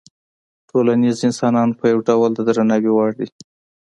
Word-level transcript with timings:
ټول 0.69 0.85
انسانان 1.27 1.69
په 1.77 1.83
یو 1.91 1.99
ډول 2.07 2.31
د 2.35 2.39
درناوي 2.47 2.91
وړ 2.93 3.09
دي. 3.19 3.27